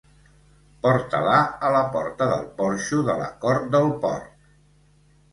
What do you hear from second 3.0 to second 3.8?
de la cort